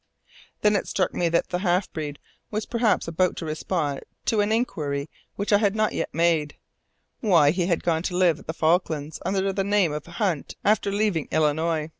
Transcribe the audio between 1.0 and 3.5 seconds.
me that the half breed was perhaps about to